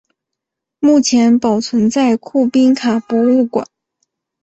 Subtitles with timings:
[0.79, 3.67] 目前保存在库宾卡博物馆。